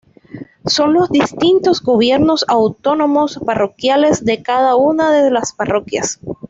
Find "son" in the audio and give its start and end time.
0.65-0.93